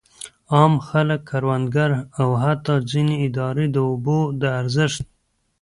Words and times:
عام 0.53 0.73
خلک، 0.87 1.19
کروندګر 1.29 1.91
او 2.19 2.29
حتی 2.43 2.75
ځینې 2.91 3.15
ادارې 3.27 3.65
د 3.71 3.77
اوبو 3.89 4.19
د 4.41 4.43
ارزښت. 4.59 5.03